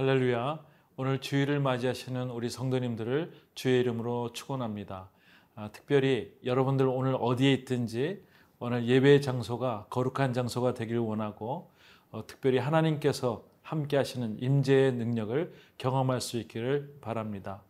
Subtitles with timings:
[0.00, 0.58] 할렐루야.
[0.96, 5.10] 오늘 주일을 맞이하시는 우리 성도님들을 주의 이름으로 축원합니다.
[5.54, 8.24] 아, 특별히 여러분들 오늘 어디에 있든지
[8.60, 11.70] 오늘 예배 장소가 거룩한 장소가 되기를 원하고
[12.12, 17.60] 어, 특별히 하나님께서 함께 하시는 임재의 능력을 경험할 수 있기를 바랍니다.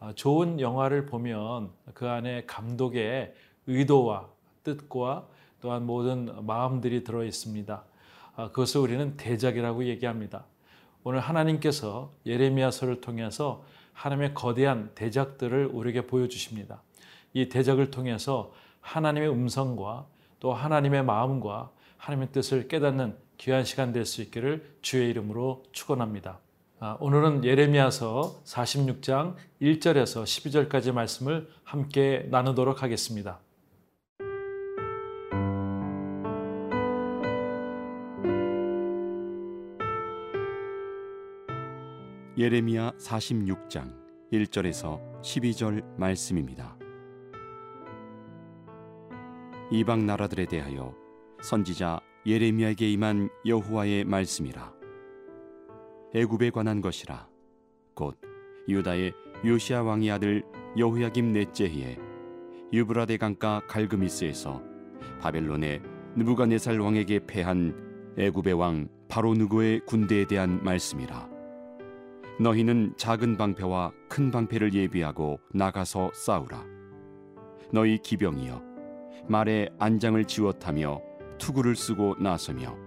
[0.00, 3.32] 아, 좋은 영화를 보면 그 안에 감독의
[3.68, 4.28] 의도와
[4.64, 5.28] 뜻과
[5.60, 7.84] 또한 모든 마음들이 들어 있습니다.
[8.34, 10.46] 아, 그것을 우리는 대작이라고 얘기합니다.
[11.04, 16.82] 오늘 하나님께서 예레미야서를 통해서 하나님의 거대한 대작들을 우리에게 보여주십니다.
[17.32, 20.06] 이 대작을 통해서 하나님의 음성과
[20.40, 26.38] 또 하나님의 마음과 하나님의 뜻을 깨닫는 귀한 시간 될 수 있기를 주의 이름으로 축원합니다.
[26.80, 33.38] 아, 오늘은 예레미야서 46장 1절에서 12절까지 말씀을 함께 나누도록 하겠습니다.
[42.38, 43.92] 예레미야 46장
[44.32, 46.78] 1절에서 12절 말씀입니다.
[49.72, 50.94] 이방 나라들에 대하여
[51.42, 54.72] 선지자 예레미야에게 임한 여호와의 말씀이라.
[56.14, 57.28] 애굽에 관한 것이라.
[57.94, 58.16] 곧
[58.68, 59.12] 유다의
[59.44, 60.44] 요시아 왕의 아들
[60.78, 61.98] 여호야김 넷째 해에
[62.72, 64.62] 유브라데 강가 갈그미스에서
[65.20, 65.82] 바벨론의
[66.14, 71.39] 느부갓네살 왕에게 패한 애굽의 왕 바로 누고의 군대에 대한 말씀이라.
[72.40, 76.64] 너희는 작은 방패와 큰 방패를 예비하고 나가서 싸우라.
[77.70, 78.62] 너희 기병이여
[79.28, 81.02] 말에 안장을 지워타며
[81.36, 82.78] 투구를 쓰고 나서며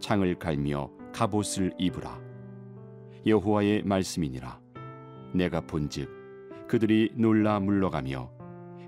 [0.00, 2.20] 창을 갈며 갑옷을 입으라.
[3.24, 4.60] 여호와의 말씀이니라.
[5.34, 8.32] 내가 본즉 그들이 놀라 물러가며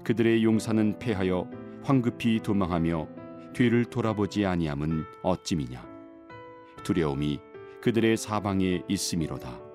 [0.03, 1.49] 그들의 용사는 패하여
[1.85, 3.09] 황급히 도망하며
[3.53, 5.87] 뒤를 돌아보지 아니함은 어찌미냐.
[6.83, 7.39] 두려움이
[7.81, 9.68] 그들의 사방에 있음이로다.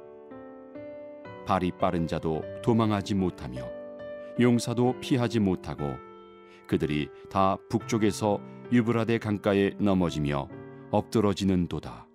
[1.45, 3.67] 발이 빠른 자도 도망하지 못하며
[4.39, 5.95] 용사도 피하지 못하고
[6.67, 8.39] 그들이 다 북쪽에서
[8.71, 10.47] 유브라데 강가에 넘어지며
[10.91, 12.07] 엎드러지는도다.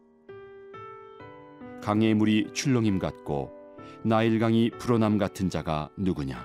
[1.83, 3.53] 강의 물이 출렁임 같고
[4.03, 6.45] 나일강이 불어남 같은 자가 누구냐?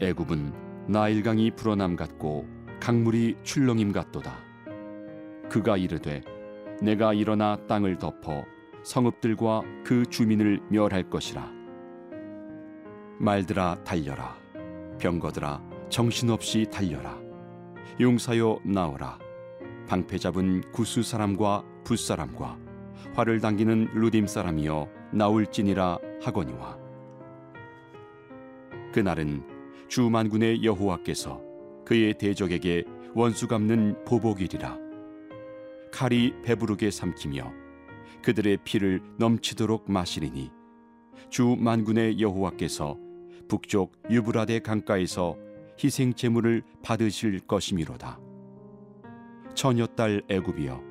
[0.00, 2.46] 애굽은 나일강이 불어남 같고
[2.80, 4.38] 강물이 출렁임 같도다.
[5.48, 6.22] 그가 이르되
[6.82, 8.44] 내가 일어나 땅을 덮어
[8.84, 11.50] 성읍들과 그 주민을 멸할 것이라.
[13.18, 14.36] 말들아 달려라.
[14.98, 17.18] 병거들아 정신없이 달려라.
[17.98, 19.18] 용사여 나오라.
[19.88, 22.58] 방패 잡은 구스 사람과 붓 사람과
[23.14, 26.78] 활을 당기는 루딤 사람이여 나올지니라 하거니와.
[28.92, 29.42] 그날은
[29.88, 31.40] 주 만군의 여호와께서
[31.84, 32.84] 그의 대적에게
[33.14, 34.78] 원수 갚는 보복일이라.
[35.92, 37.63] 칼이 배부르게 삼키며
[38.24, 40.50] 그들의 피를 넘치도록 마시리니
[41.28, 42.96] 주 만군의 여호와께서
[43.48, 45.36] 북쪽 유브라데 강가에서
[45.82, 48.18] 희생 제물을 받으실 것이미로다.
[49.54, 50.82] 처녀 딸 애굽이여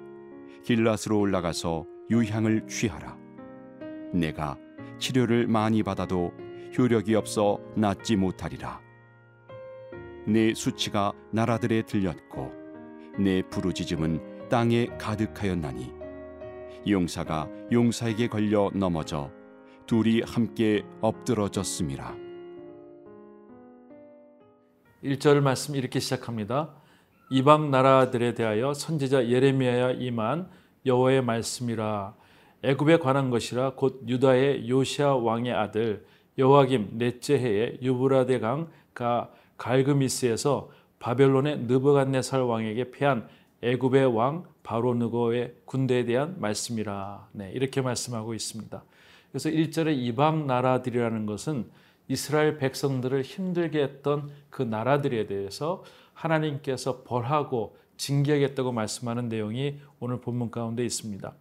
[0.64, 3.18] 길라스로 올라가서 유향을 취하라.
[4.14, 4.56] 내가
[5.00, 6.32] 치료를 많이 받아도
[6.78, 8.80] 효력이 없어 낫지 못하리라.
[10.28, 12.52] 내 수치가 나라들에 들렸고
[13.18, 16.03] 내 부르짖음은 땅에 가득하였나니
[16.88, 19.32] 용사가 용사에게 걸려 넘어져
[19.86, 22.16] 둘이 함께 엎드러졌습니다.
[25.04, 26.74] 1절 말씀 이렇게 시작합니다.
[27.30, 30.50] 이방 나라들에 대하여 선지자 예레미야야 임한
[30.86, 32.16] 여호와의 말씀이라
[32.64, 36.06] 애굽에 관한 것이라 곧 유다의 요시아 왕의 아들
[36.38, 40.70] 여호와김 넷째 해에 유브라데 강가 갈그미스에서
[41.00, 43.28] 바벨론의 느부갓네살 왕에게 패한
[43.62, 47.28] 애굽의 왕 바로 느고의 군대에 대한 말씀이라.
[47.34, 48.84] 네, 이렇게 말씀하고 있습니다.
[49.32, 51.70] 그래서 1절에 이방 나라들이라는 것은
[52.08, 55.84] 이스라엘 백성들을 힘들게 했던 그 나라들에 대해서
[56.14, 61.34] 하나님께서 벌하고 징계하겠다고 말씀하는 내용이 오늘 본문 가운데 있습니다.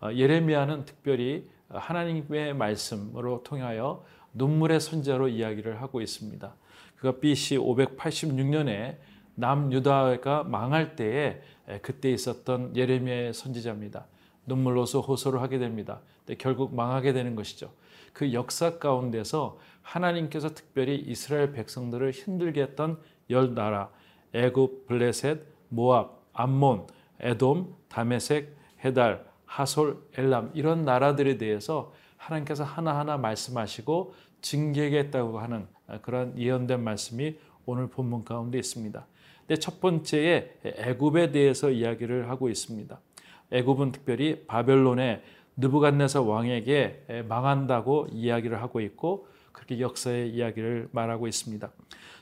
[0.00, 6.54] 어, 예레미야는 특별히 하나님의 말씀으로 통하여 눈물의 선자로 이야기를 하고 있습니다.
[6.96, 8.96] 그가 BC 586년에
[9.34, 11.40] 남유다가 망할 때에
[11.82, 14.06] 그때 있었던 예레미야의 선지자입니다.
[14.46, 16.00] 눈물로서 호소를 하게 됩니다.
[16.38, 17.72] 결국 망하게 되는 것이죠.
[18.12, 22.98] 그 역사 가운데서 하나님께서 특별히 이스라엘 백성들을 힘들게 했던
[23.30, 23.90] 열 나라
[24.32, 26.86] 애굽, 블레셋, 모압, 암몬,
[27.20, 35.66] 에돔, 다메색, 헤달, 하솔, 엘람 이런 나라들에 대해서 하나님께서 하나하나 말씀하시고 징계하겠다고 하는
[36.02, 37.36] 그런 예언된 말씀이
[37.66, 39.06] 오늘 본문 가운데 있습니다.
[39.46, 42.98] 근데 첫 번째에 애굽에 대해서 이야기를 하고 있습니다.
[43.52, 45.22] 애굽은 특별히 바벨론의
[45.56, 51.70] 느부갓네살 왕에게 망한다고 이야기를 하고 있고 그렇게 역사의 이야기를 말하고 있습니다.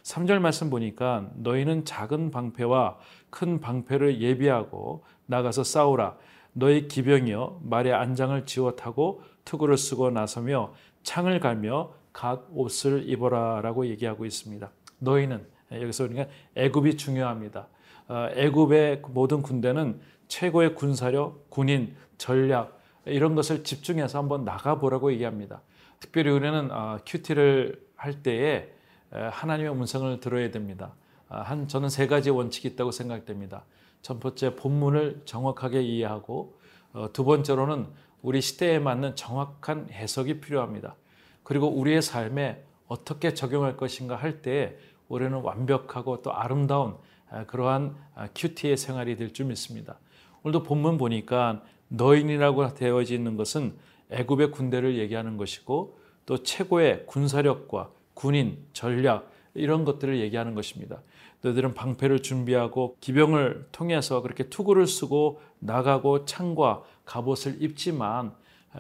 [0.03, 2.99] 3절 말씀 보니까 너희는 작은 방패와
[3.31, 6.17] 큰 방패를 예비하고 나가서 싸우라.
[6.53, 14.27] 너희 기병이여 말의 안장을 지워 타고 투구를 쓰고 나서며 창을 갈며 각 옷을 입어라라고 얘기하고
[14.27, 14.71] 있습니다.
[14.99, 15.47] 너희는
[15.81, 17.69] 여기서 그러니까 애굽이 중요합니다.
[18.09, 25.63] 어, 애굽의 모든 군대는 최고의 군사력, 군인, 전략 이런 것을 집중해서 한번 나가보라고 얘기합니다.
[26.01, 28.73] 특별히 우리는 어, 큐티를 할 때에
[29.11, 30.95] 하나님의 음성을 들어야 됩니다.
[31.29, 33.65] 아, 한 저는 세 가지 원칙이 있다고 생각됩니다.
[34.03, 36.59] 첫 번째 본문을 정확하게 이해하고
[36.93, 37.87] 어, 두 번째로는
[38.21, 40.97] 우리 시대에 맞는 정확한 해석이 필요합니다.
[41.43, 44.77] 그리고 우리의 삶에 어떻게 적용할 것인가 할 때
[45.13, 46.97] 우리는 완벽하고 또 아름다운
[47.29, 49.99] 아, 그러한 아, 큐티의 생활이 될 줄 믿습니다.
[50.43, 53.75] 오늘도 본문 보니까 너인이라고 되어져 있는 것은
[54.11, 61.03] 애굽의 군대를 얘기하는 것이고 또 최고의 군사력과 군인, 전략 이런 것들을 얘기하는 것입니다.
[61.43, 68.33] 너희들은 방패를 준비하고 기병을 통해서 그렇게 투구를 쓰고 나가고 창과 갑옷을 입지만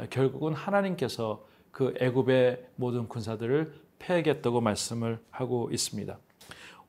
[0.08, 6.19] 결국은 하나님께서 그 애굽의 모든 군사들을 패하겠다고 말씀을 하고 있습니다.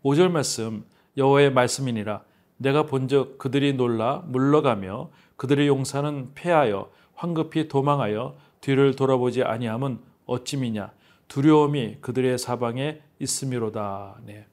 [0.04, 0.84] 5절 말씀
[1.16, 2.24] 여호와의 말씀이니라
[2.58, 10.92] 내가 본즉 그들이 놀라 물러가며 그들의 용사는 패하여 황급히 도망하여 뒤를 돌아보지 아니함은 어찌미냐
[11.28, 14.18] 두려움이 그들의 사방에 있음이로다.
[14.26, 14.46] 네.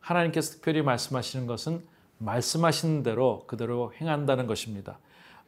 [0.00, 1.82] 하나님께서 특별히 말씀하시는 것은
[2.18, 4.98] 말씀하시는 대로 그대로 행한다는 것입니다.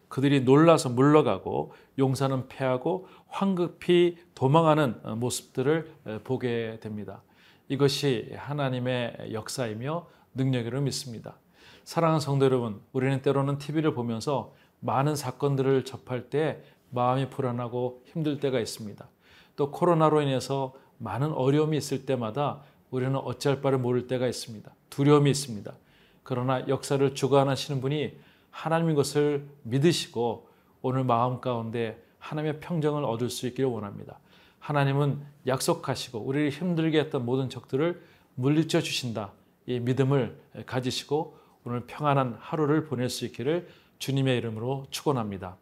[0.08, 7.22] 그들이 놀라서 물러가고 용사는 패하고 황급히 도망하는 모습들을 보게 됩니다.
[7.68, 11.36] 이것이 하나님의 역사이며 능력이라 믿습니다.
[11.84, 18.60] 사랑하는 성도 여러분, 우리는 때로는 TV를 보면서 많은 사건들을 접할 때 마음이 불안하고 힘들 때가
[18.60, 19.08] 있습니다.
[19.56, 22.60] 또 코로나로 인해서 많은 어려움이 있을 때마다
[22.90, 24.72] 우리는 어찌할 바를 모를 때가 있습니다.
[24.90, 25.74] 두려움이 있습니다.
[26.22, 28.16] 그러나 역사를 주관하시는 분이
[28.54, 30.48] 하나님인 것을 믿으시고
[30.80, 34.20] 오늘 마음 가운데 하나님의 평정을 얻을 수 있기를 원합니다.
[34.60, 38.00] 하나님은 약속하시고 우리를 힘들게 했던 모든 적들을
[38.36, 39.32] 물리쳐 주신다.
[39.66, 43.68] 이 믿음을 가지시고 오늘 평안한 하루를 보낼 수 있기를
[43.98, 45.56] 주님의 이름으로 축원합니다.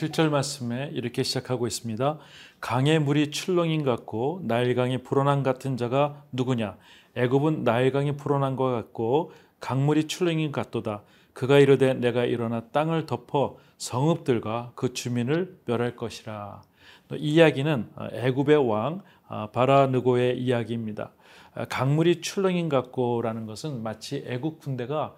[0.00, 2.18] 7절 말씀에 이렇게 시작하고 있습니다.
[2.60, 6.78] 강의 물이 출렁임 같고 나일강이 불어난 같은 자가 누구냐?
[7.16, 11.02] 애굽은 나일강이 불어난 것 같고 강물이 출렁임 같도다.
[11.34, 16.62] 그가 이르되 내가 일어나 땅을 덮어 성읍들과 그 주민을 멸할 것이라.
[17.16, 21.12] 이 이야기는 애굽의 왕 아, 바라느고의 이야기입니다.
[21.54, 25.14] 아, 강물이 출렁임 같고라는 것은 마치 애굽 군대가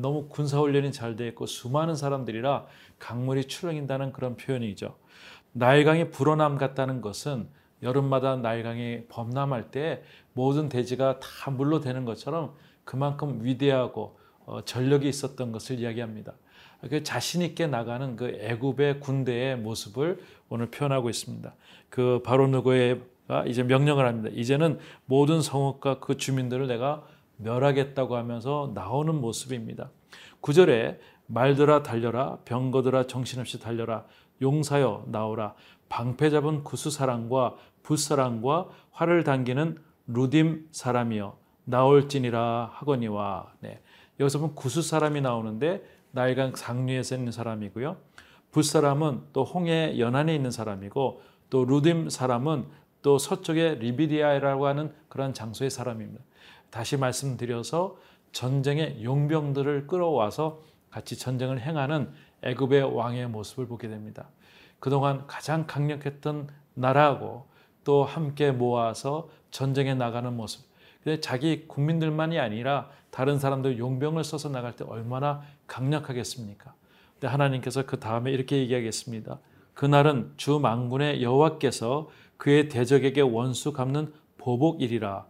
[0.00, 2.66] 너무 군사 훈련이 잘 되어 있고 수많은 사람들이라
[2.98, 4.96] 강물이 출렁인다는 그런 표현이죠.
[5.52, 7.48] 나일강이 불어남 같다는 것은
[7.82, 10.02] 여름마다 나일강이 범람할 때
[10.32, 16.34] 모든 대지가 다 물로 되는 것처럼 그만큼 위대하고 어, 전력이 있었던 것을 이야기합니다.
[16.88, 21.54] 그 자신 있게 나가는 그 애굽의 군대의 모습을 오늘 표현하고 있습니다.
[21.88, 24.30] 그 바로 누구가 이제 명령을 합니다.
[24.32, 27.04] 이제는 모든 성읍과 그 주민들을 내가
[27.36, 29.90] 멸하겠다고 하면서 나오는 모습입니다.
[30.42, 34.04] 9절에 말들아 달려라 병거들아 정신없이 달려라
[34.40, 35.54] 용사여 나오라
[35.88, 39.78] 방패 잡은 구수 사람과 붓사람과 활을 당기는
[40.08, 43.80] 루딤 사람이여 나올지니라 하거니와 네.
[44.20, 47.96] 여기서 보면 구수 사람이 나오는데 나일강 상류에서 있는 사람이고요.
[48.52, 52.66] 붓사람은 또 홍해 연안에 있는 사람이고 또 루딤 사람은
[53.02, 56.24] 또 서쪽의 리비디아라고 하는 그런 장소의 사람입니다.
[56.76, 57.96] 다시 말씀드려서
[58.32, 62.10] 전쟁의 용병들을 끌어와서 같이 전쟁을 행하는
[62.42, 64.28] 애굽의 왕의 모습을 보게 됩니다.
[64.78, 67.46] 그동안 가장 강력했던 나라하고
[67.82, 70.66] 또 함께 모아서 전쟁에 나가는 모습.
[71.02, 76.74] 근데 자기 국민들만이 아니라 다른 사람들 용병을 써서 나갈 때 얼마나 강력하겠습니까?
[77.14, 79.38] 근데 하나님께서 그 다음에 이렇게 얘기하겠습니다.
[79.72, 85.24] 그날은 주 만군의 여호와께서 그의 대적에게 원수 갚는 보복일이라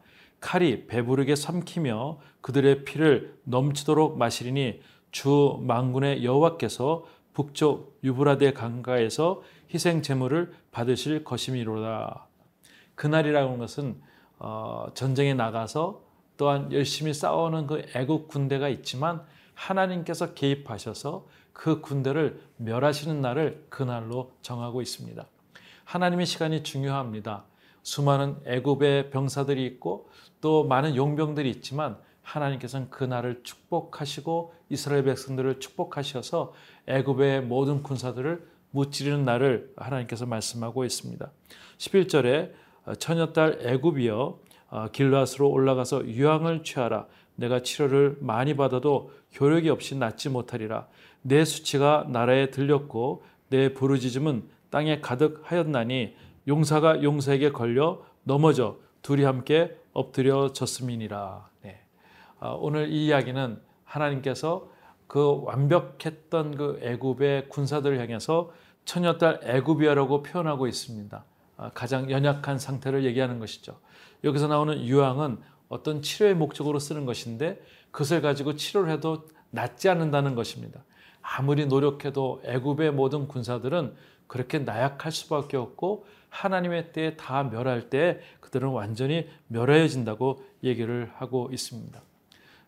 [0.47, 9.43] 칼이 배부르게 삼키며 그들의 피를 넘치도록 마시리니 주 만군의 여호와께서 북쪽 유브라데 강가에서
[9.75, 12.29] 희생 제물을 받으실 것임이로다.
[12.95, 14.00] 그날이라는 것은
[14.38, 16.05] 어, 전쟁에 나가서
[16.37, 19.25] 또한 열심히 싸우는 그 애국 군대가 있지만
[19.55, 25.26] 하나님께서 개입하셔서 그 군대를 멸하시는 날을 그날로 정하고 있습니다.
[25.83, 27.47] 하나님의 시간이 중요합니다.
[27.87, 30.09] 수많은 애굽의 병사들이 있고
[30.40, 36.52] 또 많은 용병들이 있지만 하나님께서는 그 날을 축복하시고 이스라엘 백성들을 축복하셔서
[36.88, 41.31] 애굽의 모든 군사들을 무찌르는 날을 하나님께서 말씀하고 있습니다.
[41.78, 42.50] 11절에
[42.99, 44.38] 처녀딸 애굽이여
[44.69, 50.88] 어, 길라스로 올라가서 유황을 취하라 내가 치료를 많이 받아도 효력이 없이 낫지 못하리라
[51.23, 56.16] 내 수치가 나라에 들렸고 내 부르짖음은 땅에 가득하였나니
[56.47, 61.49] 용사가 용사에게 걸려 넘어져 둘이 함께 엎드려졌음이니라.
[61.62, 61.81] 네.
[62.38, 64.69] 아, 오늘 이 이야기는 하나님께서
[65.07, 68.53] 그 완벽했던 그 애굽의 군사들을 향해서
[68.85, 71.25] 처녀딸 애굽이야라고 표현하고 있습니다.
[71.57, 73.79] 아, 가장 연약한 상태를 얘기하는 것이죠.
[74.25, 75.38] 여기서 나오는 유황은
[75.69, 77.61] 어떤 치료의 목적으로 쓰는 것인데
[77.91, 80.85] 그것을 가지고 치료를 해도 낫지 않는다는 것입니다.
[81.38, 83.95] 아무리 노력해도 애굽의 모든 군사들은
[84.26, 92.00] 그렇게 나약할 수밖에 없고 하나님의 때에 다 멸할 때 그들은 완전히 멸해진다고 얘기를 하고 있습니다.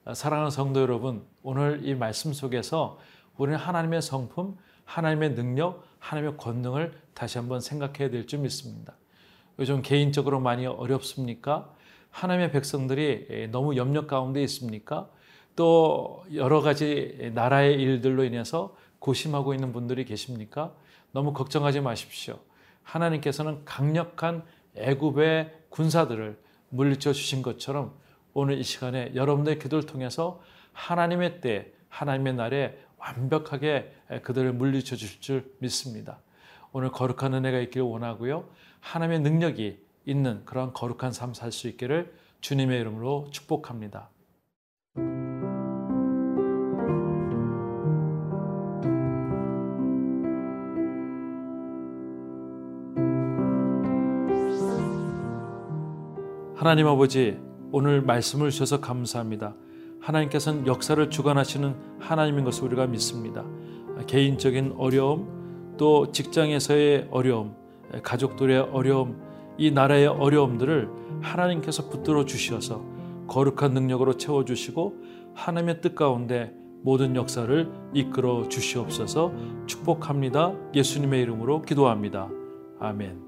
[0.04, 2.98] 아, 사랑하는 성도 여러분, 오늘 이 말씀 속에서
[3.36, 8.94] 우리는 하나님의 성품, 하나님의 능력, 하나님의 권능을 다시 한번 생각해야 될 줄 믿습니다.
[9.58, 11.72] 요즘 개인적으로 많이 어렵습니까?
[12.10, 15.10] 하나님의 백성들이 너무 염려 가운데 있습니까?
[15.58, 20.72] 또 여러 가지 나라의 일들로 인해서 고심하고 있는 분들이 계십니까?
[21.10, 22.38] 너무 걱정하지 마십시오.
[22.84, 24.44] 하나님께서는 강력한
[24.76, 26.38] 애굽의 군사들을
[26.68, 27.92] 물리쳐 주신 것처럼
[28.34, 30.40] 오늘 이 시간에 여러분의 기도를 통해서
[30.74, 36.20] 하나님의 때, 하나님의 날에 완벽하게 그들을 물리쳐 주실 줄 믿습니다.
[36.70, 38.48] 오늘 거룩한 은혜가 있기를 원하고요.
[38.78, 44.08] 하나님의 능력이 있는 그런 거룩한 삶 살 수 있기를 주님의 이름으로 축복합니다.
[56.58, 57.38] 하나님 아버지,
[57.70, 59.54] 오늘 말씀을 주셔서 감사합니다.
[60.00, 63.44] 하나님께서는 역사를 주관하시는 하나님인 것을 우리가 믿습니다.
[64.08, 67.54] 개인적인 어려움, 또 직장에서의 어려움,
[68.02, 69.22] 가족들의 어려움,
[69.56, 70.90] 이 나라의 어려움들을
[71.22, 72.84] 하나님께서 붙들어 주셔서
[73.28, 74.96] 거룩한 능력으로 채워 주시고
[75.34, 79.32] 하나님의 뜻 가운데 모든 역사를 이끌어 주시옵소서
[79.66, 80.54] 축복합니다.
[80.74, 82.28] 예수님의 이름으로 기도합니다.
[82.80, 83.27] 아멘.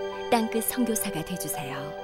[0.31, 2.00] 땅끝 성교사가 되주세요